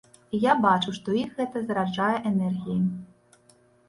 І 0.35 0.37
я 0.43 0.53
бачу, 0.61 0.93
што 0.99 1.13
іх 1.23 1.35
гэта 1.39 1.61
зараджае 1.67 2.15
энергіяй. 2.31 2.81